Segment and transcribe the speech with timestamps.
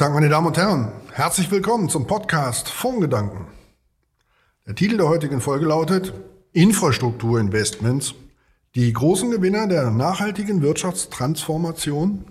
[0.00, 0.90] Tag, meine Damen und Herren.
[1.12, 3.48] Herzlich willkommen zum Podcast Fondsgedanken.
[4.66, 6.14] Der Titel der heutigen Folge lautet
[6.54, 8.14] Infrastrukturinvestments,
[8.74, 12.24] die großen Gewinner der nachhaltigen Wirtschaftstransformation.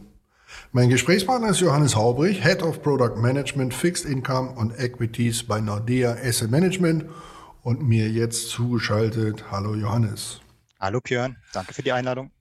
[0.72, 6.18] Mein Gesprächspartner ist Johannes Haubrich, Head of Product Management, Fixed Income und Equities bei Nordea
[6.24, 7.06] Asset Management
[7.62, 9.52] und mir jetzt zugeschaltet.
[9.52, 10.42] Hallo Johannes.
[10.80, 12.32] Hallo Björn, danke für die Einladung.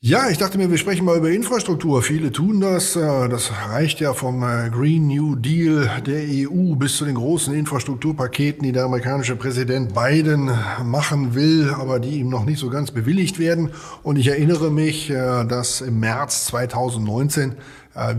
[0.00, 2.02] Ja, ich dachte mir, wir sprechen mal über Infrastruktur.
[2.02, 2.94] Viele tun das.
[2.94, 7.52] Äh, das reicht ja vom äh, Green New Deal der EU bis zu den großen
[7.52, 10.52] Infrastrukturpaketen, die der amerikanische Präsident Biden
[10.84, 13.72] machen will, aber die ihm noch nicht so ganz bewilligt werden.
[14.04, 17.56] Und ich erinnere mich, äh, dass im März 2019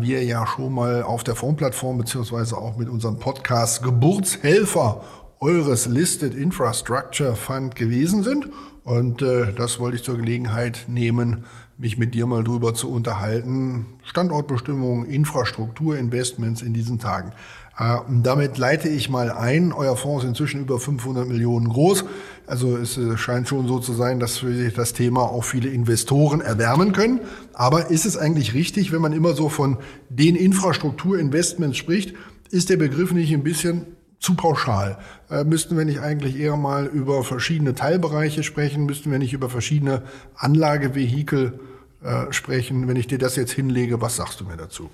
[0.01, 5.05] wir ja schon mal auf der Fondsplattform beziehungsweise auch mit unserem Podcast Geburtshelfer
[5.39, 8.49] eures Listed Infrastructure Fund gewesen sind.
[8.83, 11.45] Und äh, das wollte ich zur Gelegenheit nehmen,
[11.79, 13.85] mich mit dir mal drüber zu unterhalten.
[14.03, 17.31] Standortbestimmung, Infrastrukturinvestments in diesen Tagen.
[17.77, 19.71] Äh, damit leite ich mal ein.
[19.71, 22.03] Euer Fonds ist inzwischen über 500 Millionen groß.
[22.45, 26.41] Also es äh, scheint schon so zu sein, dass sich das Thema auch viele Investoren
[26.41, 27.21] erwärmen können.
[27.53, 29.77] Aber ist es eigentlich richtig, wenn man immer so von
[30.09, 32.13] den Infrastrukturinvestments spricht,
[32.51, 33.85] ist der Begriff nicht ein bisschen
[34.19, 34.97] zu pauschal.
[35.29, 38.85] Äh, müssten wir nicht eigentlich eher mal über verschiedene Teilbereiche sprechen?
[38.85, 40.03] Müssten wir nicht über verschiedene
[40.35, 41.57] Anlagevehikel
[42.01, 42.87] äh, sprechen?
[42.87, 44.89] Wenn ich dir das jetzt hinlege, was sagst du mir dazu?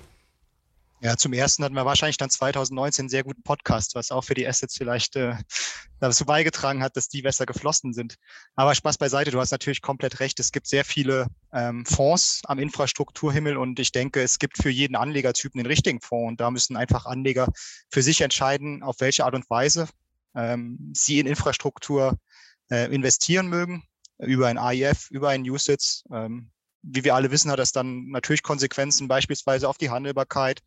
[1.02, 4.32] Ja, zum ersten hatten wir wahrscheinlich dann 2019 einen sehr guten Podcast, was auch für
[4.32, 5.34] die Assets vielleicht äh,
[6.00, 8.16] dazu beigetragen hat, dass die besser geflossen sind.
[8.54, 10.40] Aber Spaß beiseite, du hast natürlich komplett recht.
[10.40, 14.96] Es gibt sehr viele ähm, Fonds am Infrastrukturhimmel und ich denke, es gibt für jeden
[14.96, 17.48] Anlegertypen den richtigen Fonds und da müssen einfach Anleger
[17.90, 19.88] für sich entscheiden, auf welche Art und Weise
[20.34, 22.18] ähm, sie in Infrastruktur
[22.70, 23.84] äh, investieren mögen,
[24.18, 26.04] über ein AIF, über ein USITS.
[26.10, 26.50] Ähm,
[26.82, 30.62] wie wir alle wissen, hat das dann natürlich Konsequenzen beispielsweise auf die Handelbarkeit,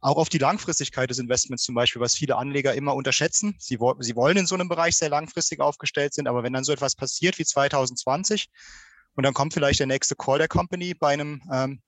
[0.00, 3.56] auch auf die Langfristigkeit des Investments zum Beispiel, was viele Anleger immer unterschätzen.
[3.58, 6.72] Sie, sie wollen in so einem Bereich sehr langfristig aufgestellt sind, aber wenn dann so
[6.72, 8.48] etwas passiert wie 2020
[9.14, 11.80] und dann kommt vielleicht der nächste Call der Company bei einem ähm,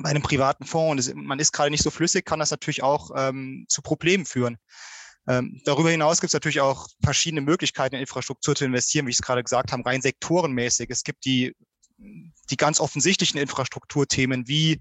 [0.00, 3.10] bei einem privaten Fonds und man ist gerade nicht so flüssig, kann das natürlich auch
[3.16, 4.58] ähm, zu Problemen führen.
[5.26, 9.16] Ähm, darüber hinaus gibt es natürlich auch verschiedene Möglichkeiten, in Infrastruktur zu investieren, wie ich
[9.16, 10.88] es gerade gesagt habe, rein sektorenmäßig.
[10.90, 11.54] Es gibt die
[11.98, 14.80] die ganz offensichtlichen Infrastrukturthemen wie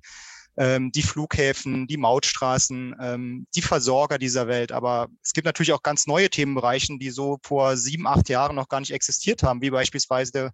[0.58, 4.72] ähm, die Flughäfen, die Mautstraßen, ähm, die Versorger dieser Welt.
[4.72, 8.68] Aber es gibt natürlich auch ganz neue Themenbereiche, die so vor sieben, acht Jahren noch
[8.68, 10.52] gar nicht existiert haben, wie beispielsweise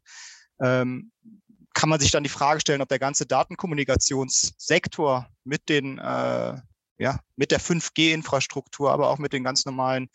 [0.61, 1.11] ähm,
[1.73, 6.57] kann man sich dann die Frage stellen, ob der ganze Datenkommunikationssektor mit den äh,
[6.99, 10.09] ja, mit der 5G-Infrastruktur, aber auch mit den ganz normalen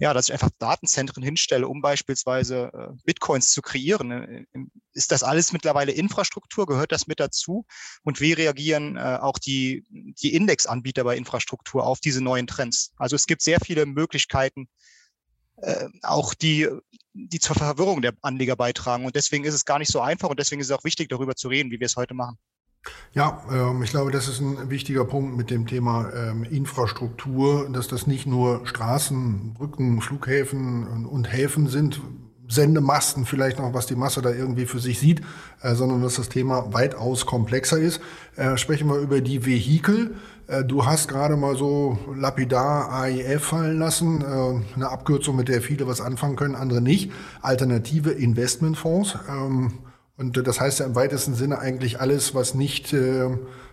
[0.00, 4.10] ja, dass ich einfach Datenzentren hinstelle, um beispielsweise äh, Bitcoins zu kreieren.
[4.10, 4.46] Äh,
[4.94, 6.66] ist das alles mittlerweile Infrastruktur?
[6.66, 7.66] Gehört das mit dazu?
[8.02, 12.92] Und wie reagieren äh, auch die, die Indexanbieter bei Infrastruktur auf diese neuen Trends?
[12.96, 14.70] Also es gibt sehr viele Möglichkeiten,
[15.58, 16.66] äh, auch die,
[17.12, 19.04] die zur Verwirrung der Anleger beitragen.
[19.04, 21.36] Und deswegen ist es gar nicht so einfach und deswegen ist es auch wichtig, darüber
[21.36, 22.38] zu reden, wie wir es heute machen.
[23.12, 27.88] Ja, ähm, ich glaube, das ist ein wichtiger Punkt mit dem Thema ähm, Infrastruktur, dass
[27.88, 32.00] das nicht nur Straßen, Brücken, Flughäfen und, und, Häfen sind,
[32.48, 35.22] Sendemasten vielleicht noch, was die Masse da irgendwie für sich sieht,
[35.62, 38.00] äh, sondern dass das Thema weitaus komplexer ist.
[38.36, 40.14] Äh, sprechen wir über die Vehikel.
[40.46, 45.62] Äh, du hast gerade mal so lapidar AIF fallen lassen, äh, eine Abkürzung, mit der
[45.62, 47.12] viele was anfangen können, andere nicht.
[47.42, 49.18] Alternative Investmentfonds.
[49.28, 49.72] Ähm,
[50.20, 53.30] und das heißt ja im weitesten Sinne eigentlich alles, was nicht äh,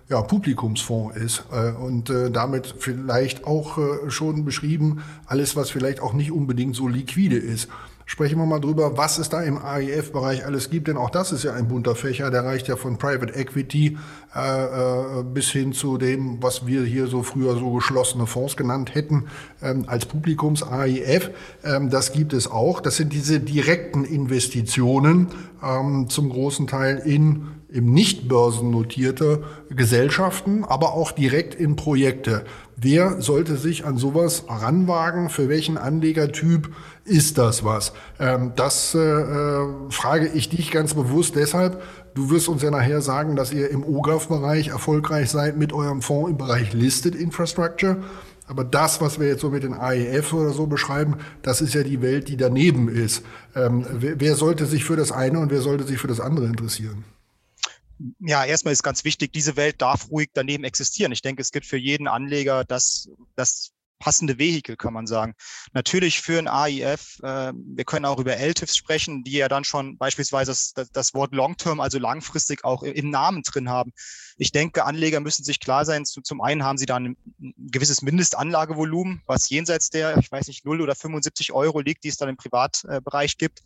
[0.07, 1.43] ja, Publikumsfonds ist.
[1.51, 6.73] Äh, und äh, damit vielleicht auch äh, schon beschrieben, alles, was vielleicht auch nicht unbedingt
[6.73, 7.67] so liquide ist.
[8.09, 11.43] Sprechen wir mal drüber, was es da im AIF-Bereich alles gibt, denn auch das ist
[11.43, 13.97] ja ein bunter Fächer, der reicht ja von Private Equity
[14.33, 18.95] äh, äh, bis hin zu dem, was wir hier so früher so geschlossene Fonds genannt
[18.95, 19.25] hätten,
[19.61, 21.31] ähm, als Publikums-AIF.
[21.65, 22.79] Ähm, das gibt es auch.
[22.79, 25.27] Das sind diese direkten Investitionen
[25.63, 32.45] ähm, zum großen Teil in im nicht börsennotierte Gesellschaften, aber auch direkt in Projekte.
[32.77, 35.29] Wer sollte sich an sowas ranwagen?
[35.29, 36.69] Für welchen Anlegertyp
[37.03, 37.91] ist das was?
[38.19, 41.81] Ähm, das äh, äh, frage ich dich ganz bewusst deshalb.
[42.13, 46.31] Du wirst uns ja nachher sagen, dass ihr im OGAF-Bereich erfolgreich seid mit eurem Fonds
[46.31, 47.97] im Bereich Listed Infrastructure.
[48.47, 51.83] Aber das, was wir jetzt so mit den AEF oder so beschreiben, das ist ja
[51.83, 53.23] die Welt, die daneben ist.
[53.55, 56.45] Ähm, wer, wer sollte sich für das eine und wer sollte sich für das andere
[56.45, 57.03] interessieren?
[58.19, 61.11] ja, erstmal ist ganz wichtig, diese Welt darf ruhig daneben existieren.
[61.11, 65.33] Ich denke, es gibt für jeden Anleger das, das passende Vehikel, kann man sagen.
[65.73, 69.97] Natürlich für ein AIF, äh, wir können auch über LTIFs sprechen, die ja dann schon
[69.97, 73.91] beispielsweise das, das Wort Long-Term, also langfristig auch im Namen drin haben.
[74.37, 77.05] Ich denke, Anleger müssen sich klar sein, zu, zum einen haben sie dann
[77.39, 82.09] ein gewisses Mindestanlagevolumen, was jenseits der, ich weiß nicht, 0 oder 75 Euro liegt, die
[82.09, 83.61] es dann im Privatbereich gibt.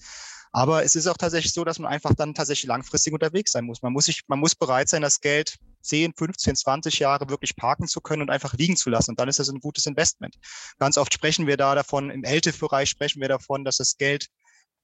[0.53, 3.81] Aber es ist auch tatsächlich so, dass man einfach dann tatsächlich langfristig unterwegs sein muss.
[3.81, 7.87] Man muss sich, man muss bereit sein, das Geld 10, 15, 20 Jahre wirklich parken
[7.87, 9.11] zu können und einfach liegen zu lassen.
[9.11, 10.35] Und dann ist das ein gutes Investment.
[10.79, 14.27] Ganz oft sprechen wir da davon, im LTIF-Bereich sprechen wir davon, dass das Geld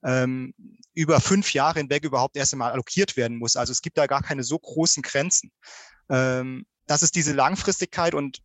[0.04, 0.54] ähm,
[0.94, 3.56] über fünf Jahre hinweg überhaupt erst einmal allokiert werden muss.
[3.56, 5.52] Also es gibt da gar keine so großen Grenzen.
[6.10, 8.42] Ähm, das ist diese Langfristigkeit und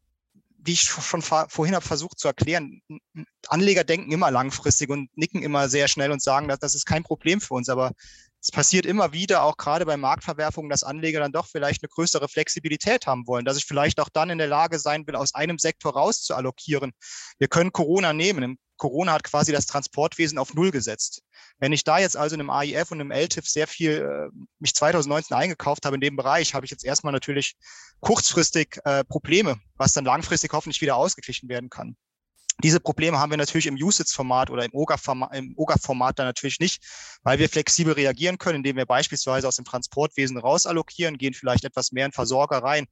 [0.65, 2.83] wie ich schon vorhin habe versucht zu erklären,
[3.49, 7.03] Anleger denken immer langfristig und nicken immer sehr schnell und sagen, dass das ist kein
[7.03, 7.69] Problem für uns.
[7.69, 7.93] Aber
[8.43, 12.29] es passiert immer wieder, auch gerade bei Marktverwerfungen, dass Anleger dann doch vielleicht eine größere
[12.29, 15.59] Flexibilität haben wollen, dass ich vielleicht auch dann in der Lage sein will, aus einem
[15.59, 16.93] Sektor raus zu allokieren.
[17.39, 18.59] Wir können Corona nehmen.
[18.79, 21.23] Corona hat quasi das Transportwesen auf Null gesetzt.
[21.59, 24.75] Wenn ich da jetzt also in einem AIF und einem LTIF sehr viel äh, mich
[24.75, 27.55] 2019 eingekauft habe in dem Bereich, habe ich jetzt erstmal natürlich
[28.01, 31.97] kurzfristig äh, Probleme, was dann langfristig hoffentlich wieder ausgeglichen werden kann.
[32.63, 36.83] Diese Probleme haben wir natürlich im USITS-Format oder im OGA-Format dann natürlich nicht,
[37.23, 41.93] weil wir flexibel reagieren können, indem wir beispielsweise aus dem Transportwesen rausallokieren, gehen vielleicht etwas
[41.93, 42.87] mehr in Versorger rein.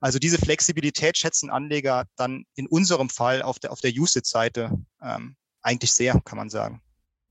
[0.00, 5.36] Also diese Flexibilität schätzen Anleger dann in unserem Fall auf der, auf der USITS-Seite ähm,
[5.62, 6.82] eigentlich sehr, kann man sagen.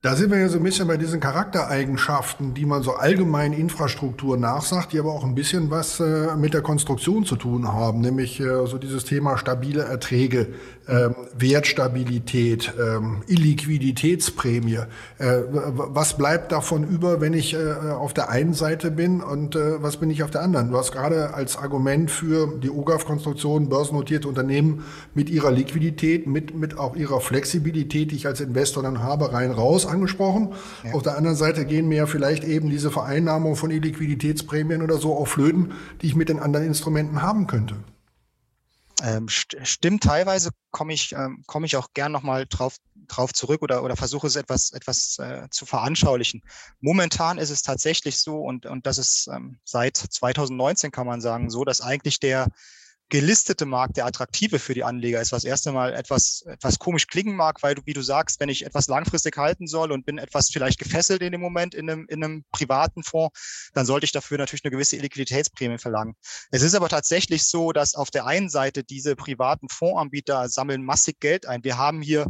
[0.04, 4.36] Da sind wir ja so ein bisschen bei diesen Charaktereigenschaften, die man so allgemein Infrastruktur
[4.36, 8.40] nachsagt, die aber auch ein bisschen was äh, mit der Konstruktion zu tun haben, nämlich
[8.40, 10.56] äh, so dieses Thema stabile Erträge,
[10.92, 14.80] ähm, Wertstabilität, ähm, Illiquiditätsprämie.
[15.20, 19.82] Äh, was bleibt davon über, wenn ich äh, auf der einen Seite bin und äh,
[19.82, 20.70] was bin ich auf der anderen?
[20.70, 24.84] Du hast gerade als Argument für die OGAF-Konstruktion börsennotierte Unternehmen
[25.14, 29.52] mit ihrer Liquidität, mit, mit auch ihrer Flexibilität, die ich als Investor dann habe, rein
[29.52, 30.50] raus angesprochen.
[30.84, 30.94] Ja.
[30.94, 35.16] Auf der anderen Seite gehen mir ja vielleicht eben diese Vereinnahmung von Illiquiditätsprämien oder so
[35.16, 35.72] auf Flöten,
[36.02, 37.76] die ich mit den anderen Instrumenten haben könnte.
[39.02, 42.78] Ähm, st stimmt, teilweise komme ich, ähm, komme ich auch gern nochmal drauf,
[43.08, 46.44] drauf zurück oder, oder versuche es etwas, etwas äh, zu veranschaulichen.
[46.80, 51.50] Momentan ist es tatsächlich so, und, und das ist ähm, seit 2019 kann man sagen,
[51.50, 52.48] so, dass eigentlich der,
[53.12, 57.36] gelistete Markt der attraktive für die Anleger ist, was erst einmal etwas, etwas komisch klingen
[57.36, 60.50] mag, weil du, wie du sagst, wenn ich etwas langfristig halten soll und bin etwas
[60.50, 64.38] vielleicht gefesselt in dem Moment in einem, in einem privaten Fonds, dann sollte ich dafür
[64.38, 66.16] natürlich eine gewisse Liquiditätsprämie verlangen.
[66.52, 71.20] Es ist aber tatsächlich so, dass auf der einen Seite diese privaten Fondsanbieter sammeln massig
[71.20, 71.66] Geld ein.
[71.66, 72.28] Wir haben hier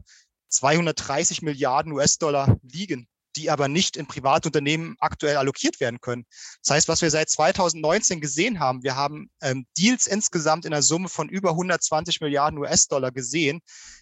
[0.50, 6.26] 230 Milliarden US-Dollar liegen die aber nicht in Privatunternehmen aktuell allokiert werden können.
[6.64, 10.82] Das heißt, was wir seit 2019 gesehen haben, wir haben ähm, Deals insgesamt in der
[10.82, 13.62] Summe von über 120 Milliarden US-Dollar gesehen,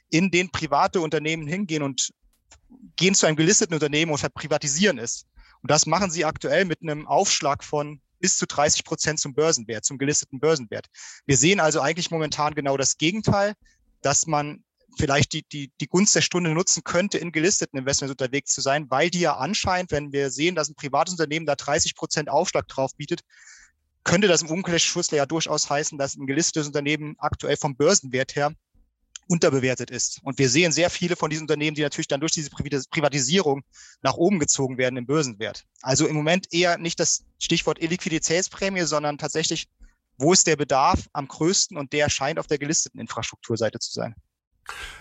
[0.10, 2.10] in denen private Unternehmen hingehen und
[2.96, 5.26] gehen zu einem gelisteten Unternehmen und verprivatisieren es.
[5.62, 9.86] Und das machen sie aktuell mit einem Aufschlag von bis zu 30 Prozent zum Börsenwert,
[9.86, 10.88] zum gelisteten Börsenwert.
[11.26, 13.54] Wir sehen also eigentlich momentan genau das Gegenteil,
[14.02, 14.64] dass man
[14.98, 18.90] vielleicht die, die, die Gunst der Stunde nutzen könnte, in gelisteten Investments unterwegs zu sein,
[18.90, 22.68] weil die ja anscheinend, wenn wir sehen, dass ein privates Unternehmen da 30 Prozent Aufschlag
[22.68, 23.22] drauf bietet,
[24.04, 28.54] könnte das im Umkehrschluss ja durchaus heißen, dass ein gelistetes Unternehmen aktuell vom Börsenwert her
[29.28, 30.20] unterbewertet ist.
[30.24, 33.62] Und wir sehen sehr viele von diesen Unternehmen, die natürlich dann durch diese Privatisierung
[34.02, 35.66] nach oben gezogen werden im Börsenwert.
[35.82, 39.68] Also im Moment eher nicht das Stichwort Illiquiditätsprämie, sondern tatsächlich,
[40.18, 44.16] wo ist der Bedarf am größten und der scheint auf der gelisteten Infrastrukturseite zu sein.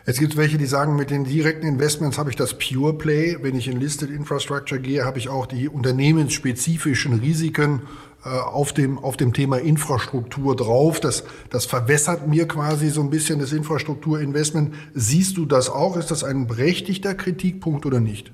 [0.08, 3.36] Es gibt welche, die sagen, mit den direkten Investments habe ich das Pure Play.
[3.42, 7.82] Wenn ich in Listed Infrastructure gehe, habe ich auch die unternehmensspezifischen Risiken
[8.24, 10.98] äh, auf, dem, auf dem Thema Infrastruktur drauf.
[11.00, 14.74] Das, das verwässert mir quasi so ein bisschen das Infrastrukturinvestment.
[14.94, 15.96] Siehst du das auch?
[15.98, 18.32] Ist das ein berechtigter Kritikpunkt oder nicht?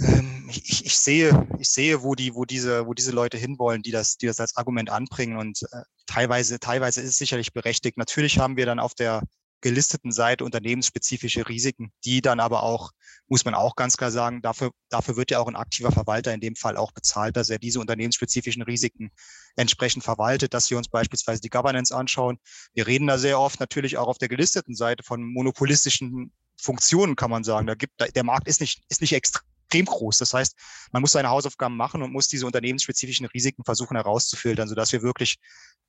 [0.00, 3.90] Ähm, ich, ich, sehe, ich sehe, wo die, wo diese, wo diese Leute hinwollen, die
[3.90, 5.36] das, die das als Argument anbringen.
[5.38, 7.96] Und äh, teilweise, teilweise ist es sicherlich berechtigt.
[7.96, 9.22] Natürlich haben wir dann auf der
[9.62, 12.90] gelisteten Seite unternehmensspezifische Risiken, die dann aber auch,
[13.26, 16.40] muss man auch ganz klar sagen, dafür, dafür wird ja auch ein aktiver Verwalter in
[16.40, 19.10] dem Fall auch bezahlt, dass er diese unternehmensspezifischen Risiken
[19.56, 22.38] entsprechend verwaltet, dass wir uns beispielsweise die Governance anschauen.
[22.74, 27.30] Wir reden da sehr oft natürlich auch auf der gelisteten Seite von monopolistischen Funktionen, kann
[27.30, 27.66] man sagen.
[27.66, 30.18] Da gibt, der Markt ist nicht, ist nicht extrem extrem groß.
[30.18, 30.54] Das heißt,
[30.92, 35.36] man muss seine Hausaufgaben machen und muss diese unternehmensspezifischen Risiken versuchen herauszufiltern, sodass wir wirklich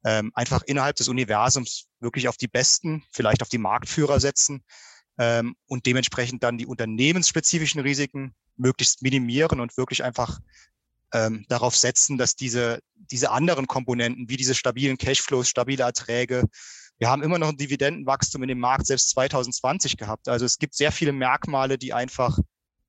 [0.03, 4.63] ähm, einfach innerhalb des Universums wirklich auf die Besten, vielleicht auf die Marktführer setzen
[5.17, 10.39] ähm, und dementsprechend dann die unternehmensspezifischen Risiken möglichst minimieren und wirklich einfach
[11.13, 16.43] ähm, darauf setzen, dass diese, diese anderen Komponenten, wie diese stabilen Cashflows, stabile Erträge,
[16.99, 20.27] wir haben immer noch ein Dividendenwachstum in dem Markt selbst 2020 gehabt.
[20.27, 22.39] Also es gibt sehr viele Merkmale, die einfach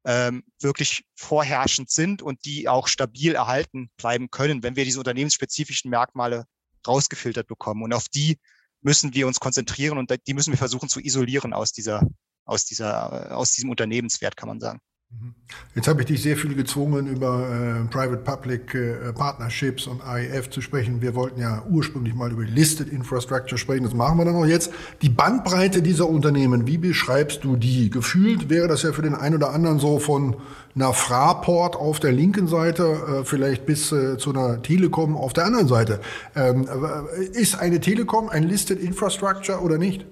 [0.08, 5.90] ähm, wirklich vorherrschend sind und die auch stabil erhalten bleiben können, wenn wir diese unternehmensspezifischen
[5.90, 6.46] Merkmale
[6.86, 7.82] rausgefiltert bekommen.
[7.82, 8.38] Und auf die
[8.80, 12.08] müssen wir uns konzentrieren und die müssen wir versuchen zu isolieren aus dieser,
[12.46, 14.80] aus dieser, aus diesem Unternehmenswert, kann man sagen.
[15.10, 15.34] Mhm.
[15.74, 20.60] Jetzt habe ich dich sehr viel gezwungen, über äh, Private-Public äh, Partnerships und AIF zu
[20.60, 21.00] sprechen.
[21.00, 23.84] Wir wollten ja ursprünglich mal über Listed Infrastructure sprechen.
[23.84, 24.70] Das machen wir dann auch jetzt.
[25.00, 27.88] Die Bandbreite dieser Unternehmen, wie beschreibst du die?
[27.88, 30.36] Gefühlt wäre das ja für den einen oder anderen so von
[30.74, 35.46] einer Fraport auf der linken Seite, äh, vielleicht bis äh, zu einer Telekom auf der
[35.46, 36.00] anderen Seite.
[36.36, 40.06] Ähm, äh, ist eine Telekom ein Listed Infrastructure oder nicht?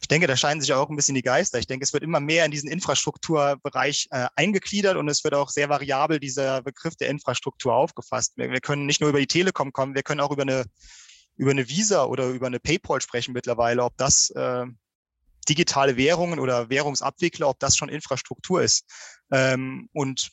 [0.00, 1.58] Ich denke, da scheinen sich auch ein bisschen die Geister.
[1.58, 5.50] Ich denke, es wird immer mehr in diesen Infrastrukturbereich äh, eingegliedert und es wird auch
[5.50, 8.32] sehr variabel dieser Begriff der Infrastruktur aufgefasst.
[8.36, 10.64] Wir, wir, können nicht nur über die Telekom kommen, wir können auch über eine,
[11.36, 14.66] über eine Visa oder über eine PayPal sprechen mittlerweile, ob das äh,
[15.48, 18.84] digitale Währungen oder Währungsabwickler, ob das schon Infrastruktur ist.
[19.30, 20.30] Ähm, und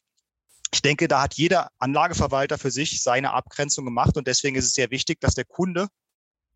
[0.73, 4.73] ich denke, da hat jeder Anlageverwalter für sich seine Abgrenzung gemacht und deswegen ist es
[4.73, 5.87] sehr wichtig, dass der Kunde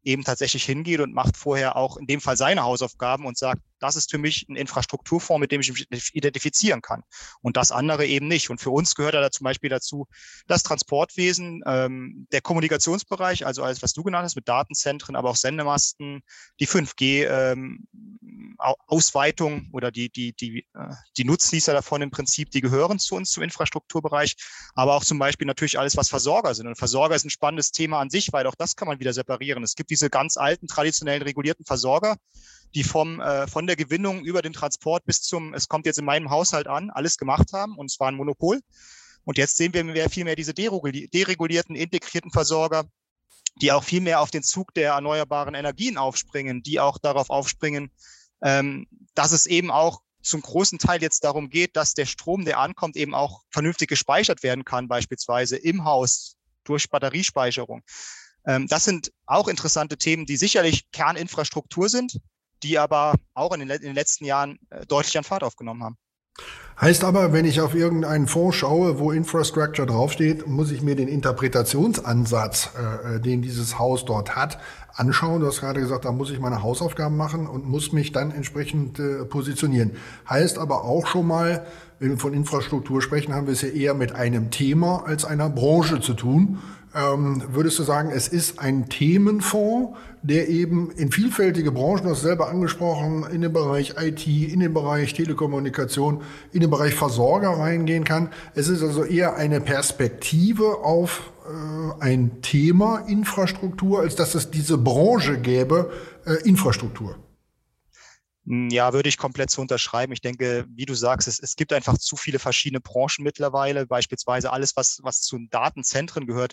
[0.08, 3.96] eben tatsächlich hingeht und macht vorher auch in dem Fall seine Hausaufgaben und sagt, das
[3.96, 7.04] ist für mich ein Infrastrukturfonds, mit dem ich mich identifizieren kann.
[7.42, 8.50] Und das andere eben nicht.
[8.50, 10.08] Und für uns gehört da zum Beispiel dazu
[10.48, 15.36] das Transportwesen, ähm, der Kommunikationsbereich, also alles, was du genannt hast, mit Datenzentren, aber auch
[15.36, 16.22] Sendemasten,
[16.60, 17.88] die 5G, ähm,
[19.72, 23.44] oder die, die, die, äh, die Nutznießer davon im Prinzip, die gehören zu uns zum
[23.44, 24.36] Infrastrukturbereich,
[24.74, 26.68] aber auch zum Beispiel natürlich alles, was Versorger sind.
[26.68, 29.64] Und Versorger ist ein spannendes Thema an sich, weil auch das kann man wieder separieren.
[29.64, 32.18] Es gibt diese ganz alten, traditionellen, regulierten Versorger,
[32.76, 36.06] die vom, äh, von der Gewinnung über den Transport bis zum, es kommt jetzt in
[36.06, 38.62] meinem Haushalt an, alles gemacht haben und es war ein Monopol.
[39.24, 42.86] Und jetzt sehen wir viel mehr diese deregulierten, integrierten Versorger,
[43.62, 47.92] die auch viel mehr auf den Zug der erneuerbaren Energien aufspringen, die auch darauf aufspringen,
[48.42, 52.60] ähm, dass es eben auch zum großen Teil jetzt darum geht, dass der Strom, der
[52.60, 57.82] ankommt, eben auch vernünftig gespeichert werden kann, beispielsweise im Haus durch Batteriespeicherung.
[58.46, 62.20] Ähm, das sind auch interessante Themen, die sicherlich Kerninfrastruktur sind,
[62.64, 65.98] die aber auch in den, in den letzten Jahren äh, deutlich an Fahrt aufgenommen haben.
[66.80, 71.08] Heißt aber, wenn ich auf irgendeinen Fonds schaue, wo Infrastructure draufsteht, muss ich mir den
[71.08, 74.60] Interpretationsansatz, äh, äh, den dieses Haus dort hat,
[74.94, 75.42] anschauen.
[75.42, 79.00] Du hast gerade gesagt, da muss ich meine Hausaufgaben machen und muss mich dann entsprechend
[79.00, 79.96] äh, positionieren.
[80.30, 81.66] Heißt aber auch schon mal,
[81.98, 85.50] wenn wir von Infrastruktur sprechen, haben wir es ja eher mit einem Thema als einer
[85.50, 86.60] Branche zu tun.
[86.94, 89.98] Ähm, würdest du sagen, es ist ein Themenfonds,
[90.28, 94.74] der eben in vielfältige Branchen, du hast selber angesprochen, in den Bereich IT, in den
[94.74, 98.34] Bereich Telekommunikation, in den Bereich Versorger reingehen kann.
[98.54, 104.78] Es ist also eher eine Perspektive auf äh, ein Thema Infrastruktur, als dass es diese
[104.78, 105.94] Branche gäbe,
[106.26, 107.18] äh, Infrastruktur.
[108.44, 110.12] Ja, würde ich komplett zu unterschreiben.
[110.12, 113.88] Ich denke, wie du sagst, es, es gibt einfach zu viele verschiedene Branchen mittlerweile.
[113.88, 116.52] Beispielsweise alles, was, was zu Datenzentren gehört,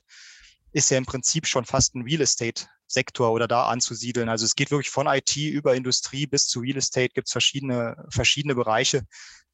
[0.73, 4.29] ist ja im Prinzip schon fast ein Real Estate Sektor oder da anzusiedeln.
[4.29, 7.97] Also es geht wirklich von IT über Industrie bis zu Real Estate gibt es verschiedene,
[8.11, 9.03] verschiedene Bereiche,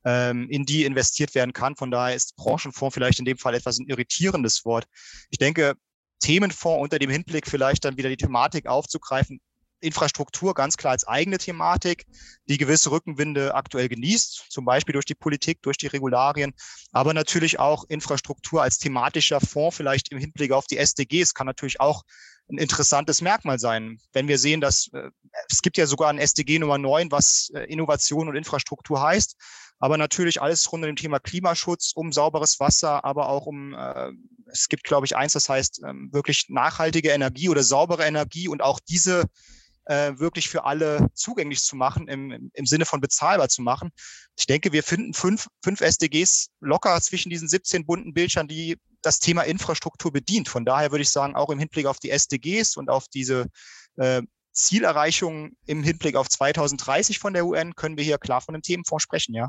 [0.05, 1.77] ähm, in die investiert werden kann.
[1.77, 4.87] Von daher ist Branchenfonds vielleicht in dem Fall etwas ein irritierendes Wort.
[5.31, 5.75] Ich denke,
[6.21, 9.41] Themenfonds unter dem Hinblick vielleicht dann wieder die Thematik aufzugreifen,
[9.81, 12.07] Infrastruktur ganz klar als eigene Thematik,
[12.45, 16.53] die gewisse Rückenwinde aktuell genießt, zum Beispiel durch die Politik, durch die Regularien,
[16.93, 21.81] aber natürlich auch Infrastruktur als thematischer Fonds, vielleicht im Hinblick auf die SDGs, kann natürlich
[21.81, 22.03] auch
[22.51, 23.99] ein interessantes Merkmal sein.
[24.13, 25.11] Wenn wir sehen, dass äh,
[25.49, 29.37] es gibt ja sogar ein SDG Nummer 9, was äh, Innovation und Infrastruktur heißt,
[29.79, 34.11] aber natürlich alles rund um dem Thema Klimaschutz, um sauberes Wasser, aber auch um, äh,
[34.47, 38.63] es gibt, glaube ich, eins, das heißt ähm, wirklich nachhaltige Energie oder saubere Energie und
[38.63, 39.25] auch diese
[39.87, 43.91] äh, wirklich für alle zugänglich zu machen, im, im Sinne von bezahlbar zu machen.
[44.39, 49.19] Ich denke, wir finden fünf, fünf SDGs locker zwischen diesen 17 bunten Bildschirmen, die das
[49.19, 50.49] Thema Infrastruktur bedient.
[50.49, 53.47] Von daher würde ich sagen, auch im Hinblick auf die SDGs und auf diese
[53.97, 58.63] äh, Zielerreichung im Hinblick auf 2030 von der UN können wir hier klar von einem
[58.63, 59.49] Themenfonds sprechen, ja.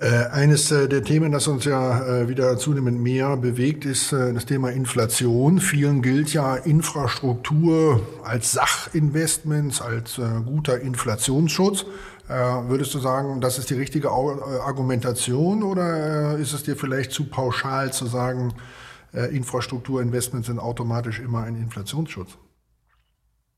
[0.00, 4.46] Äh, eines äh, der Themen, das uns ja äh, wieder zunehmend mehr bewegt, ist das
[4.46, 5.58] Thema Inflation.
[5.58, 11.84] Vielen gilt ja Infrastruktur als Sachinvestments, als guter Inflationsschutz.
[12.28, 17.92] Würdest du sagen, das ist die richtige Argumentation oder ist es dir vielleicht zu pauschal
[17.92, 18.52] zu sagen,
[19.12, 22.36] Infrastrukturinvestments sind automatisch immer ein Inflationsschutz?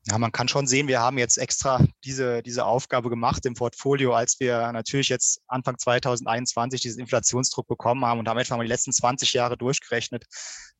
[0.07, 4.15] Ja, man kann schon sehen, wir haben jetzt extra diese, diese Aufgabe gemacht im Portfolio,
[4.15, 8.69] als wir natürlich jetzt Anfang 2021 diesen Inflationsdruck bekommen haben und haben etwa mal die
[8.69, 10.25] letzten 20 Jahre durchgerechnet.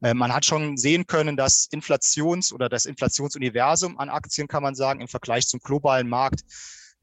[0.01, 4.73] Äh, man hat schon sehen können, dass Inflations- oder das Inflationsuniversum an Aktien, kann man
[4.73, 6.41] sagen, im Vergleich zum globalen Markt,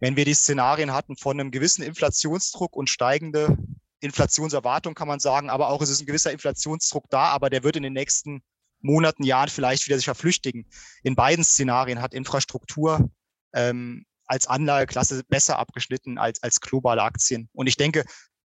[0.00, 3.56] wenn wir die Szenarien hatten von einem gewissen Inflationsdruck und steigende
[4.00, 7.76] Inflationserwartung, kann man sagen, aber auch es ist ein gewisser Inflationsdruck da, aber der wird
[7.76, 8.42] in den nächsten
[8.80, 10.66] Monaten, Jahren vielleicht wieder sich verflüchtigen.
[11.02, 13.10] In beiden Szenarien hat Infrastruktur
[13.52, 17.48] ähm, als Anlageklasse besser abgeschnitten als, als globale Aktien.
[17.52, 18.04] Und ich denke,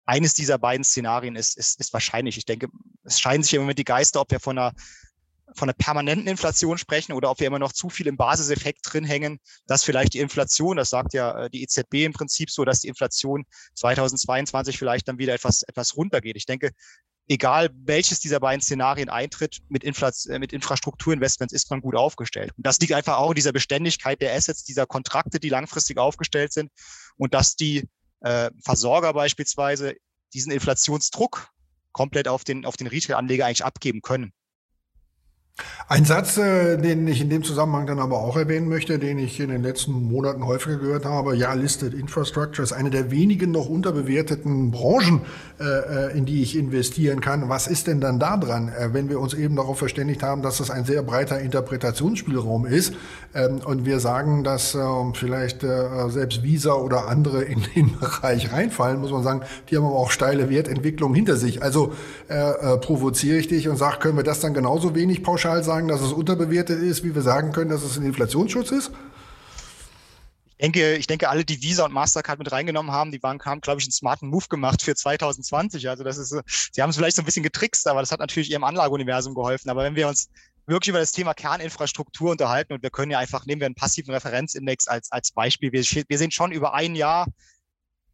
[0.07, 2.39] eines dieser beiden Szenarien ist, ist, ist wahrscheinlich.
[2.39, 2.69] Ich denke,
[3.03, 4.73] es scheinen sich im Moment die Geister, ob wir von einer,
[5.55, 9.05] von einer permanenten Inflation sprechen oder ob wir immer noch zu viel im Basiseffekt drin
[9.05, 12.81] hängen, dass vielleicht die Inflation, das sagt ja äh, die EZB im Prinzip so, dass
[12.81, 13.45] die Inflation
[13.77, 16.37] 2022 vielleicht dann wieder etwas, etwas runtergeht.
[16.37, 16.71] Ich denke,
[17.29, 22.53] egal welches dieser beiden Szenarien eintritt, mit, Inflation, äh, mit Infrastrukturinvestments ist man gut aufgestellt.
[22.57, 26.53] Und das liegt einfach auch in dieser Beständigkeit der Assets, dieser Kontrakte, die langfristig aufgestellt
[26.53, 26.71] sind
[27.17, 27.89] und dass die
[28.21, 29.95] äh, Versorger beispielsweise
[30.33, 31.49] diesen Inflationsdruck
[31.93, 34.33] komplett auf den, auf den Retail-Anleger eigentlich abgeben können.
[35.87, 39.39] Ein Satz, äh, den ich in dem Zusammenhang dann aber auch erwähnen möchte, den ich
[39.39, 43.69] in den letzten Monaten häufiger gehört habe, ja, Listed Infrastructure ist eine der wenigen noch
[43.69, 45.21] unterbewerteten Branchen,
[45.61, 47.49] äh, äh, in die ich investieren kann.
[47.49, 50.71] Was ist denn dann da dran, wenn wir uns eben darauf verständigt haben, dass das
[50.71, 52.95] ein sehr breiter Interpretationsspielraum ist
[53.35, 55.61] ähm, und wir sagen, dass ähm, vielleicht
[56.09, 60.11] selbst Visa oder andere in den Bereich reinfallen, muss man sagen, die haben aber auch
[60.11, 61.63] steile Wertentwicklungen hinter sich.
[61.63, 61.93] Also
[62.81, 66.01] provoziere ich dich und sage, können wir das dann genauso wenig pauschal pauschal sagen, dass
[66.01, 68.91] es unterbewertet ist, wie wir sagen können, dass es ein Inflationsschutz ist?
[70.57, 73.61] Ich denke, ich denke, alle, die Visa und Mastercard mit reingenommen haben, die Bank haben,
[73.61, 75.89] glaube ich, einen smarten Move gemacht für 2020.
[75.89, 76.35] Also das ist,
[76.73, 79.69] sie haben es vielleicht so ein bisschen getrickst, aber das hat natürlich ihrem Anlageuniversum geholfen.
[79.69, 80.31] Aber wenn wir uns
[80.67, 84.15] wirklich über das Thema Kerninfrastruktur unterhalten und wir können ja einfach, nehmen wir einen passiven
[84.15, 85.73] Referenzindex als, als Beispiel.
[85.73, 87.27] Wir, wir sehen schon über ein Jahr,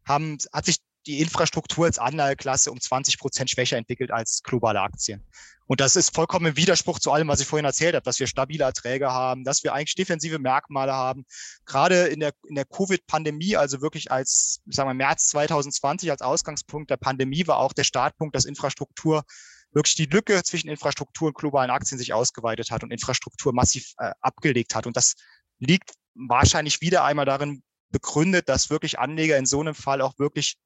[0.05, 5.25] haben, hat sich die Infrastruktur als Anlageklasse um 20 Prozent schwächer entwickelt als globale Aktien.
[5.71, 8.27] Und das ist vollkommen im Widerspruch zu allem, was ich vorhin erzählt habe, dass wir
[8.27, 11.25] stabile Erträge haben, dass wir eigentlich defensive Merkmale haben.
[11.65, 16.89] Gerade in der, in der Covid-Pandemie, also wirklich als, sagen wir, März 2020 als Ausgangspunkt
[16.89, 19.23] der Pandemie war auch der Startpunkt, dass Infrastruktur
[19.71, 24.11] wirklich die Lücke zwischen Infrastruktur und globalen Aktien sich ausgeweitet hat und Infrastruktur massiv äh,
[24.19, 24.87] abgelegt hat.
[24.87, 25.15] Und das
[25.59, 30.57] liegt wahrscheinlich wieder einmal darin begründet, dass wirklich Anleger in so einem Fall auch wirklich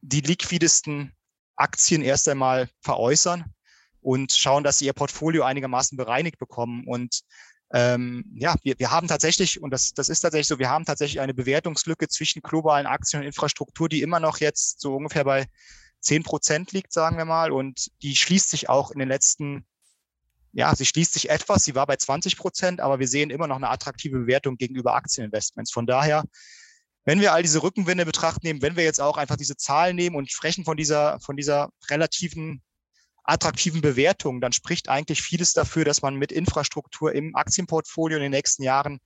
[0.00, 1.12] die liquidesten
[1.56, 3.44] Aktien erst einmal veräußern
[4.00, 6.84] und schauen, dass sie ihr Portfolio einigermaßen bereinigt bekommen.
[6.86, 7.22] Und
[7.72, 11.20] ähm, ja, wir, wir haben tatsächlich, und das, das ist tatsächlich so, wir haben tatsächlich
[11.20, 15.46] eine Bewertungslücke zwischen globalen Aktien und Infrastruktur, die immer noch jetzt so ungefähr bei
[16.00, 17.50] zehn Prozent liegt, sagen wir mal.
[17.50, 19.66] Und die schließt sich auch in den letzten,
[20.52, 21.64] ja, sie schließt sich etwas.
[21.64, 25.72] Sie war bei 20 Prozent, aber wir sehen immer noch eine attraktive Bewertung gegenüber Aktieninvestments.
[25.72, 26.22] Von daher,
[27.06, 29.96] wenn wir all diese Rückenwinde in Betracht nehmen, wenn wir jetzt auch einfach diese Zahlen
[29.96, 32.62] nehmen und sprechen von dieser, von dieser relativen
[33.22, 38.32] attraktiven Bewertungen, dann spricht eigentlich vieles dafür, dass man mit Infrastruktur im Aktienportfolio in den
[38.32, 38.98] nächsten Jahren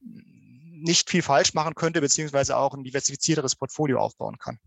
[0.00, 4.58] nicht viel falsch machen könnte, beziehungsweise auch ein diversifizierteres Portfolio aufbauen kann.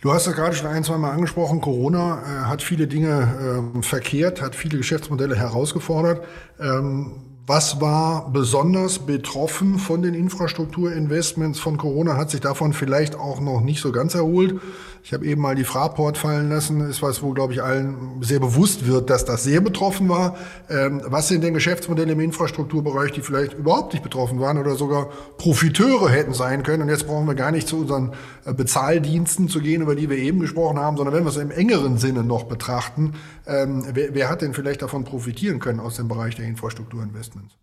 [0.00, 1.60] Du hast es gerade schon ein, zwei Mal angesprochen.
[1.60, 6.26] Corona äh, hat viele Dinge äh, verkehrt, hat viele Geschäftsmodelle herausgefordert.
[6.60, 12.16] Ähm, was war besonders betroffen von den Infrastrukturinvestments von Corona?
[12.16, 14.60] Hat sich davon vielleicht auch noch nicht so ganz erholt?
[15.04, 16.80] Ich habe eben mal die Fraport fallen lassen.
[16.88, 20.36] Ist was, wo, glaube ich, allen sehr bewusst wird, dass das sehr betroffen war.
[20.70, 25.10] Ähm, was sind denn Geschäftsmodelle im Infrastrukturbereich, die vielleicht überhaupt nicht betroffen waren oder sogar
[25.38, 26.84] Profiteure hätten sein können?
[26.84, 28.12] Und jetzt brauchen wir gar nicht zu unseren
[28.44, 31.50] äh, Bezahldiensten zu gehen, über die wir eben gesprochen haben, sondern wenn wir es im
[31.50, 33.14] engeren Sinne noch betrachten,
[33.46, 37.56] ähm, wer, wer hat denn vielleicht davon profitieren können aus dem Bereich der Infrastrukturinvestments?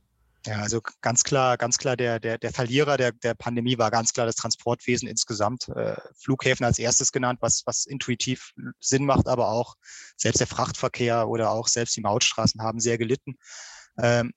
[0.46, 4.14] Ja, also ganz klar, ganz klar, der, der, der Verlierer der, der Pandemie war ganz
[4.14, 5.68] klar das Transportwesen insgesamt.
[5.70, 9.76] Äh, Flughäfen als erstes genannt, was, was intuitiv Sinn macht, aber auch
[10.16, 13.36] selbst der Frachtverkehr oder auch selbst die Mautstraßen haben sehr gelitten.
[14.02, 14.32] Ähm,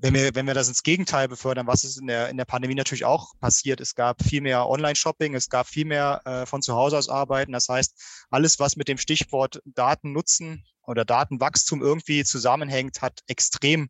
[0.00, 2.74] wenn wir, wenn wir das ins Gegenteil befördern, was ist in der, in der Pandemie
[2.74, 6.74] natürlich auch passiert, es gab viel mehr Online-Shopping, es gab viel mehr äh, von zu
[6.74, 7.52] Hause aus arbeiten.
[7.52, 13.88] Das heißt, alles, was mit dem Stichwort Daten nutzen oder Datenwachstum irgendwie zusammenhängt, hat extrem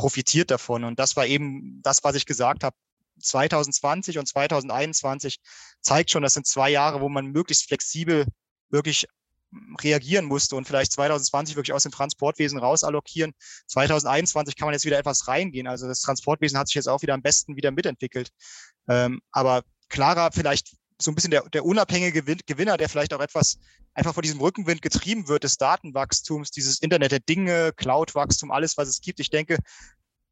[0.00, 0.84] profitiert davon.
[0.84, 2.74] Und das war eben das, was ich gesagt habe.
[3.22, 5.40] 2020 und 2021
[5.82, 8.24] zeigt schon, das sind zwei Jahre, wo man möglichst flexibel
[8.70, 9.06] wirklich
[9.82, 13.32] reagieren musste und vielleicht 2020 wirklich aus dem Transportwesen rausallokieren.
[13.66, 15.66] 2021 kann man jetzt wieder etwas reingehen.
[15.66, 18.30] Also das Transportwesen hat sich jetzt auch wieder am besten wieder mitentwickelt.
[18.88, 23.58] Ähm, aber klarer vielleicht so ein bisschen der, der unabhängige Gewinner, der vielleicht auch etwas
[23.94, 28.88] einfach von diesem Rückenwind getrieben wird des Datenwachstums, dieses Internet der Dinge, Cloud-Wachstum, alles, was
[28.88, 29.20] es gibt.
[29.20, 29.58] Ich denke,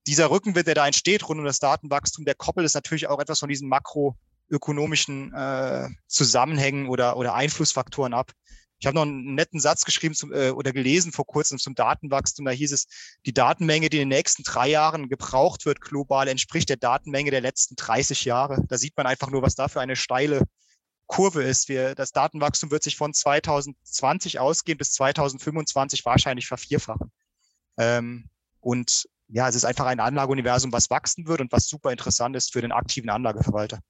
[0.06, 3.40] dieser Rückenwind, der da entsteht rund um das Datenwachstum, der koppelt ist natürlich auch etwas
[3.40, 8.32] von diesen makroökonomischen äh, Zusammenhängen oder, oder Einflussfaktoren ab.
[8.80, 12.44] Ich habe noch einen netten Satz geschrieben zum, äh, oder gelesen vor kurzem zum Datenwachstum.
[12.44, 12.86] Da hieß es,
[13.26, 17.40] die Datenmenge, die in den nächsten drei Jahren gebraucht wird, global, entspricht der Datenmenge der
[17.40, 18.62] letzten 30 Jahre.
[18.68, 20.42] Da sieht man einfach nur, was da für eine steile
[21.06, 21.68] Kurve ist.
[21.68, 27.10] Wir, das Datenwachstum wird sich von 2020 ausgehen bis 2025 wahrscheinlich vervierfachen.
[27.78, 28.28] Ähm,
[28.60, 32.52] und ja, es ist einfach ein Anlageuniversum, was wachsen wird und was super interessant ist
[32.52, 33.80] für den aktiven Anlageverwalter.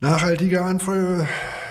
[0.00, 0.62] Nachhaltige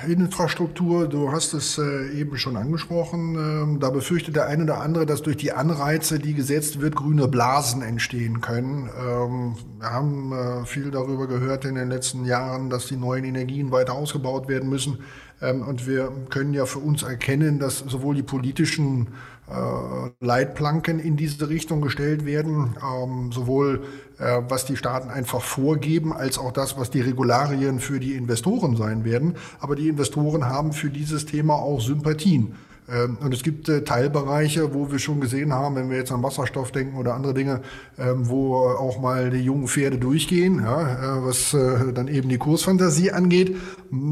[0.05, 3.35] Infrastruktur, du hast es äh, eben schon angesprochen.
[3.35, 7.27] Ähm, da befürchtet der eine oder andere, dass durch die Anreize, die gesetzt wird, grüne
[7.27, 8.89] Blasen entstehen können.
[8.99, 13.71] Ähm, wir haben äh, viel darüber gehört in den letzten Jahren, dass die neuen Energien
[13.71, 14.99] weiter ausgebaut werden müssen.
[15.43, 19.07] Ähm, und wir können ja für uns erkennen, dass sowohl die politischen
[19.49, 23.83] äh, Leitplanken in diese Richtung gestellt werden, ähm, sowohl
[24.17, 28.77] äh, was die Staaten einfach vorgeben, als auch das, was die Regularien für die Investoren
[28.77, 29.35] sein werden.
[29.59, 32.55] Aber die Investoren haben für dieses Thema auch Sympathien.
[32.89, 36.23] Ähm, und es gibt äh, Teilbereiche, wo wir schon gesehen haben, wenn wir jetzt an
[36.23, 37.61] Wasserstoff denken oder andere Dinge,
[37.97, 43.55] ähm, wo auch mal die jungen Pferde durchgehen, ja, was dann eben die Kursfantasie angeht.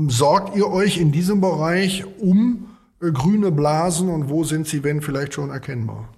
[0.08, 2.68] Sorgt ihr euch in diesem Bereich um
[3.00, 6.10] grüne Blasen und wo sind sie, wenn vielleicht schon erkennbar?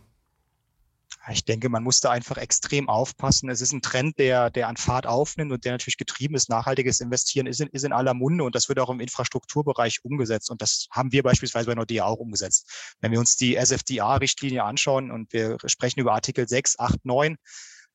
[1.31, 3.49] Ich denke, man muss da einfach extrem aufpassen.
[3.49, 6.49] Es ist ein Trend, der, der an Fahrt aufnimmt und der natürlich getrieben ist.
[6.49, 10.49] Nachhaltiges Investieren ist in, ist in aller Munde und das wird auch im Infrastrukturbereich umgesetzt.
[10.49, 12.95] Und das haben wir beispielsweise bei Nordea auch umgesetzt.
[12.99, 17.37] Wenn wir uns die SFDA-Richtlinie anschauen und wir sprechen über Artikel 6, 8, 9,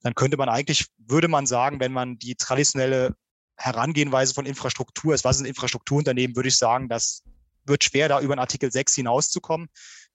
[0.00, 3.14] dann könnte man eigentlich, würde man sagen, wenn man die traditionelle
[3.56, 7.24] Herangehenweise von Infrastruktur ist, was ist ein Infrastrukturunternehmen, würde ich sagen, dass
[7.68, 9.68] wird schwer, da über den Artikel 6 hinauszukommen.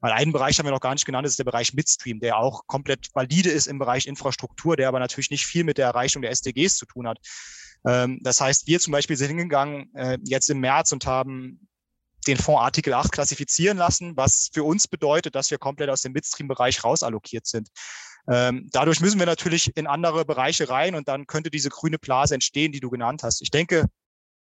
[0.04, 2.38] Weil einen Bereich haben wir noch gar nicht genannt, das ist der Bereich Midstream, der
[2.38, 6.22] auch komplett valide ist im Bereich Infrastruktur, der aber natürlich nicht viel mit der Erreichung
[6.22, 7.20] der SDGs zu tun hat.
[7.88, 11.70] Ähm, das heißt, wir zum Beispiel sind hingegangen äh, jetzt im März und haben
[12.28, 16.12] den Fonds Artikel 8 klassifizieren lassen, was für uns bedeutet, dass wir komplett aus dem
[16.12, 17.70] Midstream-Bereich rausallokiert sind.
[18.30, 22.34] Ähm, dadurch müssen wir natürlich in andere Bereiche rein und dann könnte diese grüne Blase
[22.34, 23.42] entstehen, die du genannt hast.
[23.42, 23.86] Ich denke,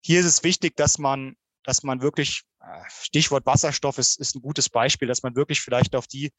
[0.03, 4.43] hier ist es wichtig, dass man dass man wirklich, äh, Stichwort Wasserstoff ist, ist ein
[4.43, 6.33] gutes Beispiel, dass man wirklich vielleicht auf die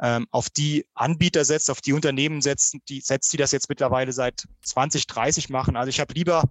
[0.00, 4.12] ähm, auf die Anbieter setzt, auf die Unternehmen setzt, die setzt, die das jetzt mittlerweile
[4.12, 5.76] seit 20, 30 machen.
[5.76, 6.44] Also ich habe lieber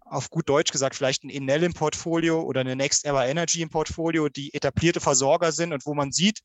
[0.00, 3.70] auf gut Deutsch gesagt, vielleicht ein Enel im Portfolio oder eine Next Ever Energy im
[3.70, 6.40] Portfolio, die etablierte Versorger sind und wo man sieht,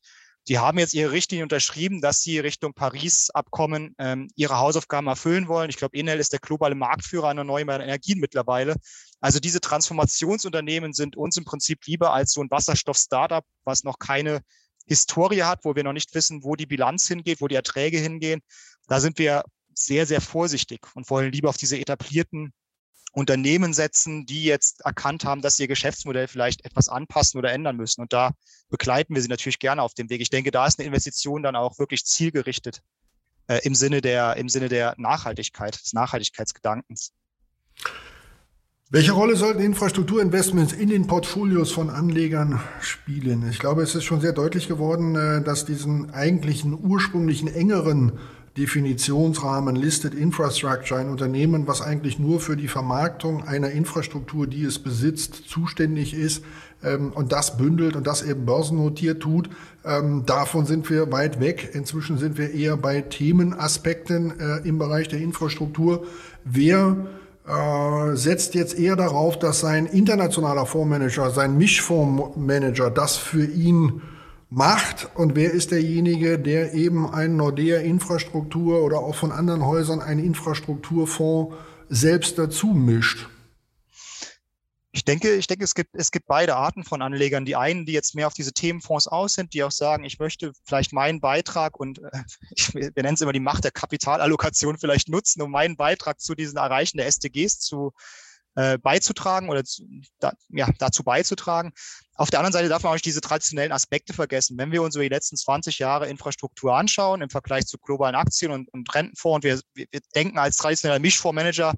[0.48, 5.68] die haben jetzt ihre Richtlinie unterschrieben, dass sie Richtung Paris-Abkommen ähm, ihre Hausaufgaben erfüllen wollen.
[5.68, 8.76] Ich glaube, Enel ist der globale Marktführer an erneuerbaren Energien mittlerweile.
[9.20, 14.40] Also diese Transformationsunternehmen sind uns im Prinzip lieber als so ein Wasserstoff-Startup, was noch keine
[14.86, 18.40] Historie hat, wo wir noch nicht wissen, wo die Bilanz hingeht, wo die Erträge hingehen.
[18.88, 22.52] Da sind wir sehr, sehr vorsichtig und wollen lieber auf diese etablierten
[23.12, 27.76] Unternehmen setzen, die jetzt erkannt haben, dass sie ihr Geschäftsmodell vielleicht etwas anpassen oder ändern
[27.76, 28.00] müssen.
[28.00, 28.32] Und da
[28.68, 30.20] begleiten wir sie natürlich gerne auf dem Weg.
[30.20, 32.80] Ich denke, da ist eine Investition dann auch wirklich zielgerichtet
[33.48, 37.12] äh, im Sinne der, im Sinne der Nachhaltigkeit, des Nachhaltigkeitsgedankens.
[38.92, 43.48] Welche Rolle sollten Infrastrukturinvestments in den Portfolios von Anlegern spielen?
[43.48, 48.14] Ich glaube, es ist schon sehr deutlich geworden, äh, dass diesen eigentlichen ursprünglichen engeren
[48.56, 54.80] Definitionsrahmen Listed Infrastructure, ein Unternehmen, was eigentlich nur für die Vermarktung einer Infrastruktur, die es
[54.80, 56.42] besitzt, zuständig ist
[56.82, 59.50] ähm, und das bündelt und das eben börsennotiert tut.
[59.84, 61.70] Ähm, davon sind wir weit weg.
[61.74, 66.08] Inzwischen sind wir eher bei Themenaspekten äh, im Bereich der Infrastruktur.
[66.44, 67.06] Wer
[67.46, 74.02] äh, setzt jetzt eher darauf, dass sein internationaler Fondsmanager, sein Mischfondsmanager das für ihn
[74.50, 80.22] macht und wer ist derjenige, der eben ein Nordea-Infrastruktur oder auch von anderen Häusern einen
[80.22, 81.54] Infrastrukturfonds
[81.88, 83.28] selbst dazu mischt?
[84.92, 87.44] Ich denke, ich denke, es gibt, es gibt beide Arten von Anlegern.
[87.44, 90.52] Die einen, die jetzt mehr auf diese Themenfonds aus sind, die auch sagen, ich möchte
[90.64, 95.08] vielleicht meinen Beitrag und äh, ich, wir nennen es immer die Macht der Kapitalallokation vielleicht
[95.08, 97.92] nutzen, um meinen Beitrag zu diesen Erreichen der SDGs zu,
[98.56, 99.84] äh, beizutragen oder zu,
[100.18, 101.72] da, ja, dazu beizutragen.
[102.14, 104.58] Auf der anderen Seite darf man auch nicht diese traditionellen Aspekte vergessen.
[104.58, 108.50] Wenn wir uns über die letzten 20 Jahre Infrastruktur anschauen im Vergleich zu globalen Aktien
[108.50, 111.74] und, und Rentenfonds, wir, wir, wir denken als traditioneller Mischfondsmanager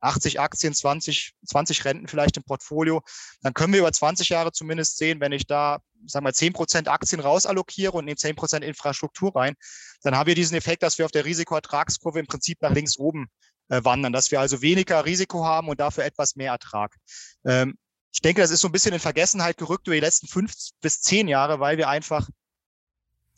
[0.00, 3.02] 80 Aktien, 20, 20 Renten vielleicht im Portfolio,
[3.42, 6.88] dann können wir über 20 Jahre zumindest sehen, wenn ich da, sagen wir, 10 Prozent
[6.88, 9.54] Aktien rausallokiere und in 10 Prozent Infrastruktur rein,
[10.02, 13.28] dann haben wir diesen Effekt, dass wir auf der Risikoertragskurve im Prinzip nach links oben
[13.68, 16.96] äh, wandern, dass wir also weniger Risiko haben und dafür etwas mehr Ertrag.
[17.44, 17.78] Ähm,
[18.12, 21.00] ich denke, das ist so ein bisschen in Vergessenheit gerückt über die letzten fünf bis
[21.00, 22.28] zehn Jahre, weil wir einfach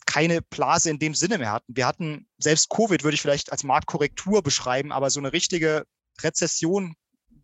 [0.05, 1.75] keine Blase in dem Sinne mehr hatten.
[1.75, 5.85] Wir hatten, selbst Covid würde ich vielleicht als Marktkorrektur beschreiben, aber so eine richtige
[6.21, 6.95] Rezession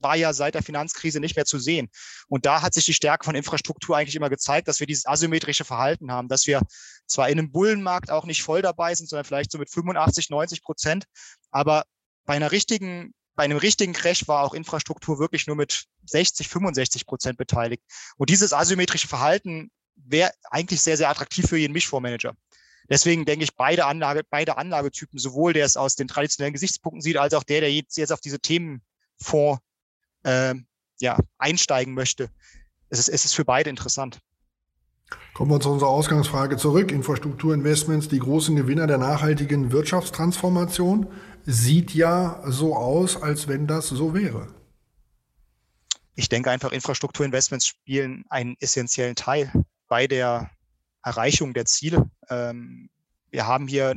[0.01, 1.89] war ja seit der Finanzkrise nicht mehr zu sehen.
[2.27, 5.65] Und da hat sich die Stärke von Infrastruktur eigentlich immer gezeigt, dass wir dieses asymmetrische
[5.65, 6.62] Verhalten haben, dass wir
[7.05, 10.63] zwar in einem Bullenmarkt auch nicht voll dabei sind, sondern vielleicht so mit 85, 90
[10.63, 11.05] Prozent,
[11.51, 11.84] aber
[12.25, 17.05] bei einer richtigen bei einem richtigen Crash war auch Infrastruktur wirklich nur mit 60, 65
[17.05, 17.82] Prozent beteiligt.
[18.17, 22.34] Und dieses asymmetrische Verhalten wäre eigentlich sehr, sehr attraktiv für jeden Mischfondsmanager.
[22.89, 27.17] Deswegen denke ich, beide Anlage, beide Anlagetypen, sowohl der es aus den traditionellen Gesichtspunkten sieht,
[27.17, 29.62] als auch der, der jetzt, jetzt auf diese Themenfonds
[30.23, 30.56] äh,
[30.99, 32.30] ja, einsteigen möchte.
[32.89, 34.19] Es ist, es ist für beide interessant.
[35.34, 36.91] Kommen wir zu unserer Ausgangsfrage zurück.
[36.91, 41.08] Infrastrukturinvestments, die großen Gewinner der nachhaltigen Wirtschaftstransformation,
[41.45, 44.47] sieht ja so aus, als wenn das so wäre.
[46.15, 49.52] Ich denke einfach, Infrastrukturinvestments spielen einen essentiellen Teil
[49.88, 50.52] bei der
[51.04, 52.10] Erreichung der Ziele.
[52.30, 52.90] Ähm,
[53.32, 53.96] wir haben hier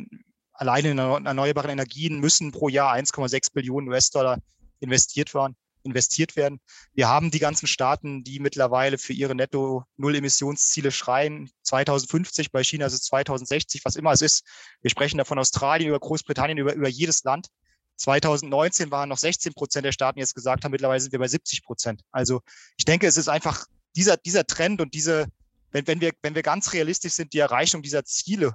[0.52, 4.38] alleine in erneuerbaren Energien müssen pro Jahr 1,6 Billionen US-Dollar
[4.80, 6.60] investiert werden investiert werden.
[6.94, 11.50] Wir haben die ganzen Staaten, die mittlerweile für ihre Netto-Null-Emissionsziele schreien.
[11.62, 14.44] 2050, bei China ist es 2060, was immer es ist.
[14.80, 17.48] Wir sprechen da von Australien über Großbritannien, über, über jedes Land.
[17.96, 21.28] 2019 waren noch 16 Prozent der Staaten, die jetzt gesagt haben, mittlerweile sind wir bei
[21.28, 22.02] 70 Prozent.
[22.10, 22.40] Also
[22.76, 25.26] ich denke, es ist einfach dieser, dieser Trend und diese,
[25.72, 28.54] wenn, wenn, wir, wenn wir ganz realistisch sind, die Erreichung dieser Ziele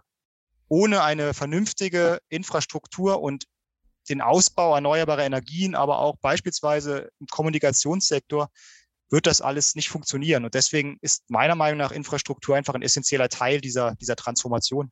[0.69, 3.45] ohne eine vernünftige Infrastruktur und
[4.09, 8.49] den Ausbau erneuerbarer Energien, aber auch beispielsweise im Kommunikationssektor
[9.09, 10.45] wird das alles nicht funktionieren.
[10.45, 14.91] Und deswegen ist meiner Meinung nach Infrastruktur einfach ein essentieller Teil dieser, dieser Transformation.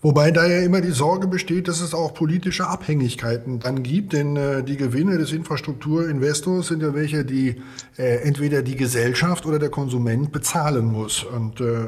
[0.00, 4.36] Wobei da ja immer die Sorge besteht, dass es auch politische Abhängigkeiten dann gibt, denn
[4.36, 7.56] äh, die Gewinne des Infrastrukturinvestors sind ja welche, die
[7.96, 11.24] äh, entweder die Gesellschaft oder der Konsument bezahlen muss.
[11.24, 11.86] Und äh, äh,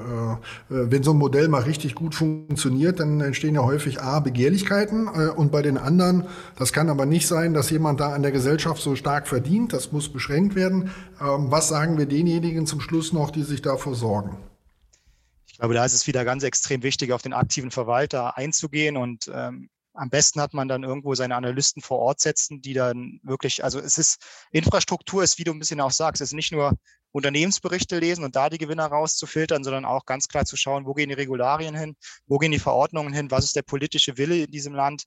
[0.68, 5.28] wenn so ein Modell mal richtig gut funktioniert, dann entstehen ja häufig A, Begehrlichkeiten äh,
[5.28, 6.24] und bei den anderen,
[6.56, 9.92] das kann aber nicht sein, dass jemand da an der Gesellschaft so stark verdient, das
[9.92, 10.90] muss beschränkt werden.
[11.20, 14.36] Ähm, was sagen wir denjenigen zum Schluss noch, die sich davor sorgen?
[15.60, 19.68] Glaube, da ist es wieder ganz extrem wichtig, auf den aktiven Verwalter einzugehen und ähm,
[19.92, 23.78] am besten hat man dann irgendwo seine Analysten vor Ort setzen, die dann wirklich, also
[23.80, 24.18] es ist,
[24.52, 26.72] Infrastruktur ist, wie du ein bisschen auch sagst, es ist nicht nur
[27.12, 31.08] Unternehmensberichte lesen und da die Gewinner rauszufiltern, sondern auch ganz klar zu schauen, wo gehen
[31.08, 31.96] die Regularien hin,
[32.26, 35.04] wo gehen die Verordnungen hin, was ist der politische Wille in diesem Land,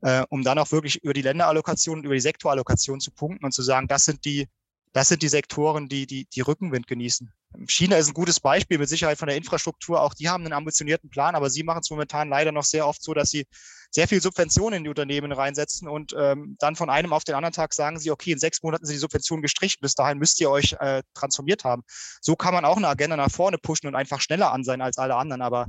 [0.00, 3.62] äh, um dann auch wirklich über die Länderallokation, über die Sektorallokation zu punkten und zu
[3.62, 4.48] sagen, das sind die
[4.92, 7.32] das sind die Sektoren, die, die, die Rückenwind genießen.
[7.66, 10.00] China ist ein gutes Beispiel mit Sicherheit von der Infrastruktur.
[10.00, 13.02] Auch die haben einen ambitionierten Plan, aber sie machen es momentan leider noch sehr oft
[13.02, 13.46] so, dass sie
[13.90, 17.52] sehr viel Subventionen in die Unternehmen reinsetzen und ähm, dann von einem auf den anderen
[17.52, 20.50] Tag sagen sie, okay, in sechs Monaten sind die Subventionen gestrichen, bis dahin müsst ihr
[20.50, 21.82] euch äh, transformiert haben.
[22.22, 24.96] So kann man auch eine Agenda nach vorne pushen und einfach schneller an sein als
[24.96, 25.42] alle anderen.
[25.42, 25.66] Aber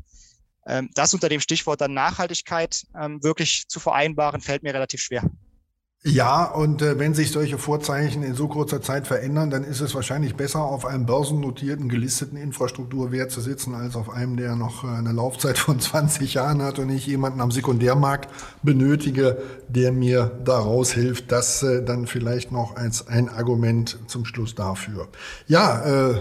[0.65, 5.23] ähm, das unter dem Stichwort dann Nachhaltigkeit ähm, wirklich zu vereinbaren, fällt mir relativ schwer.
[6.05, 9.95] Ja, und äh, wenn sich solche Vorzeichen in so kurzer Zeit verändern, dann ist es
[9.95, 14.87] wahrscheinlich besser, auf einem börsennotierten, gelisteten Infrastrukturwert zu sitzen, als auf einem, der noch äh,
[14.87, 18.27] eine Laufzeit von 20 Jahren hat und ich jemanden am Sekundärmarkt
[18.63, 19.37] benötige,
[19.69, 21.31] der mir daraus hilft.
[21.31, 25.07] Das äh, dann vielleicht noch als ein Argument zum Schluss dafür.
[25.47, 26.15] Ja, äh,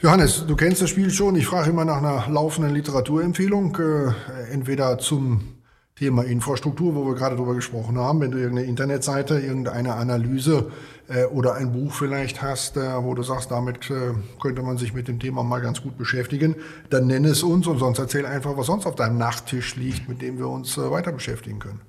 [0.00, 1.34] Johannes, du kennst das Spiel schon.
[1.36, 5.61] Ich frage immer nach einer laufenden Literaturempfehlung, äh, entweder zum
[5.94, 10.72] Thema Infrastruktur, wo wir gerade drüber gesprochen haben, wenn du irgendeine Internetseite, irgendeine Analyse
[11.08, 14.94] äh, oder ein Buch vielleicht hast, äh, wo du sagst, damit äh, könnte man sich
[14.94, 16.56] mit dem Thema mal ganz gut beschäftigen,
[16.88, 20.22] dann nenne es uns und sonst erzähl einfach, was sonst auf deinem Nachttisch liegt, mit
[20.22, 21.82] dem wir uns äh, weiter beschäftigen können.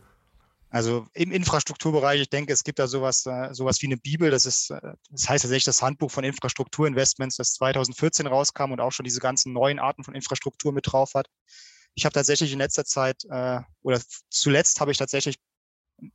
[0.73, 4.31] Also im Infrastrukturbereich, ich denke, es gibt da sowas, äh, sowas wie eine Bibel.
[4.31, 8.91] Das ist, äh, das heißt tatsächlich das Handbuch von Infrastrukturinvestments, das 2014 rauskam und auch
[8.91, 11.27] schon diese ganzen neuen Arten von Infrastruktur mit drauf hat.
[11.95, 15.37] Ich habe tatsächlich in letzter Zeit äh, oder zuletzt habe ich tatsächlich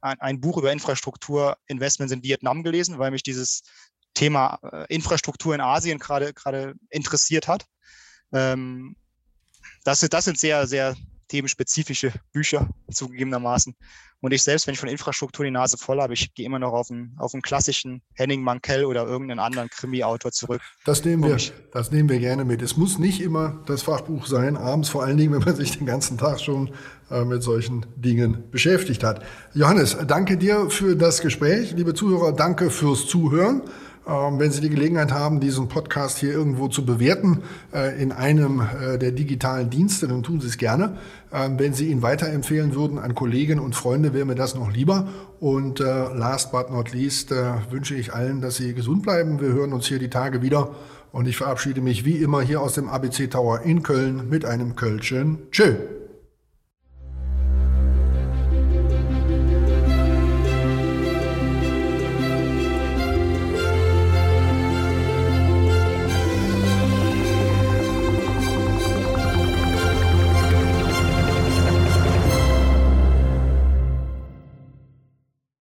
[0.01, 3.62] ein, ein Buch über Infrastrukturinvestments in Vietnam gelesen, weil mich dieses
[4.14, 7.67] Thema äh, Infrastruktur in Asien gerade gerade interessiert hat.
[8.33, 8.97] Ähm,
[9.85, 10.97] das, das sind sehr, sehr
[11.29, 13.77] themenspezifische Bücher zugegebenermaßen.
[14.20, 16.72] Und ich selbst, wenn ich von Infrastruktur die Nase voll habe, ich gehe immer noch
[16.72, 20.61] auf einen, auf einen klassischen Henning Mankell oder irgendeinen anderen Krimi-Autor zurück.
[20.85, 21.37] Das nehmen, wir,
[21.72, 22.61] das nehmen wir gerne mit.
[22.61, 25.87] Es muss nicht immer das Fachbuch sein, abends vor allen Dingen, wenn man sich den
[25.87, 26.70] ganzen Tag schon
[27.11, 29.24] äh, mit solchen Dingen beschäftigt hat.
[29.54, 31.72] Johannes, danke dir für das Gespräch.
[31.72, 33.62] Liebe Zuhörer, danke fürs Zuhören.
[34.09, 37.42] Ähm, wenn Sie die Gelegenheit haben, diesen Podcast hier irgendwo zu bewerten
[37.75, 40.97] äh, in einem äh, der digitalen Dienste, dann tun Sie es gerne.
[41.31, 45.09] Ähm, wenn Sie ihn weiterempfehlen würden an Kollegen und Freunde, wäre mir das noch lieber.
[45.40, 47.33] Und äh, last but not least
[47.71, 49.40] wünsche ich allen, dass Sie gesund bleiben.
[49.40, 50.71] Wir hören uns hier die Tage wieder
[51.12, 54.75] Und ich verabschiede mich wie immer hier aus dem ABC Tower in Köln mit einem
[54.75, 55.98] Kölschen Tschö.